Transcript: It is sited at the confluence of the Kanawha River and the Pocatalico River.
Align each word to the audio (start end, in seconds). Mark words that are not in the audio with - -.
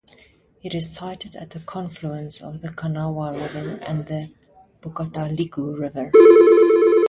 It 0.63 0.73
is 0.73 0.91
sited 0.91 1.35
at 1.35 1.51
the 1.51 1.59
confluence 1.59 2.41
of 2.41 2.61
the 2.61 2.69
Kanawha 2.73 3.33
River 3.33 3.77
and 3.87 4.07
the 4.07 4.31
Pocatalico 4.81 5.77
River. 5.79 6.09